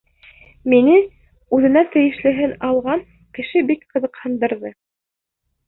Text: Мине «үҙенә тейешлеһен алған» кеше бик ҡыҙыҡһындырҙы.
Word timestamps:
Мине 0.71 0.95
«үҙенә 1.57 1.83
тейешлеһен 1.97 2.57
алған» 2.71 3.05
кеше 3.39 3.65
бик 3.71 3.87
ҡыҙыҡһындырҙы. 3.95 4.77